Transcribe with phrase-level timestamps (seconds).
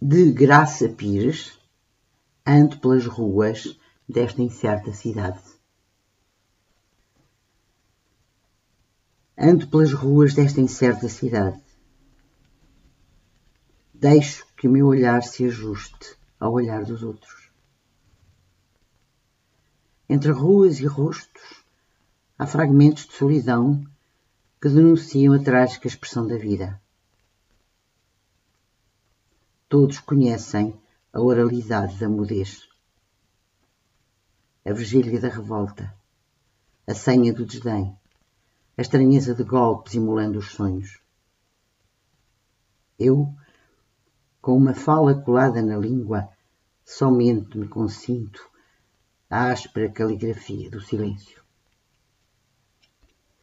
[0.00, 1.58] de Graça Pires,
[2.44, 5.42] ando pelas ruas desta incerta cidade.
[9.38, 11.62] Ando pelas ruas desta incerta cidade.
[13.94, 17.50] Deixo que o meu olhar se ajuste ao olhar dos outros.
[20.08, 21.64] Entre ruas e rostos,
[22.38, 23.82] há fragmentos de solidão
[24.60, 26.80] que denunciam a trágica expressão da vida.
[29.68, 30.80] Todos conhecem
[31.12, 32.68] a oralidade da mudez,
[34.64, 35.92] a vigília da revolta,
[36.86, 37.98] a senha do desdém,
[38.78, 41.00] a estranheza de golpes emulando os sonhos.
[42.96, 43.34] Eu,
[44.40, 46.28] com uma fala colada na língua,
[46.84, 48.48] somente me consinto
[49.28, 51.45] a áspera caligrafia do silêncio.